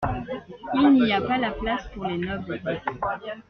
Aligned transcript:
Il 0.73 0.93
n'y 0.93 1.13
a 1.13 1.21
pas 1.21 1.37
là 1.37 1.51
place 1.51 1.87
pour 1.93 2.05
les 2.05 2.17
nobles. 2.17 2.59